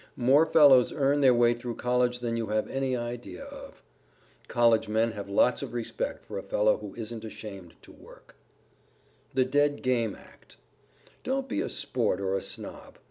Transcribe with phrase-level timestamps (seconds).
[0.17, 3.83] More fellows earn their way through College than you have any idea of.
[4.47, 8.33] College men have lots of respect for a fellow who isn't ashamed to work.
[9.29, 10.57] [Sidenote: THE DEAD GAME ACT]
[11.23, 12.97] Don't be a Sport or a Snob.